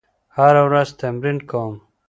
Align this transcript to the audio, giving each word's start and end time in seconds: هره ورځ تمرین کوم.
هره 0.35 0.61
ورځ 0.67 0.89
تمرین 1.01 1.37
کوم. 1.49 1.73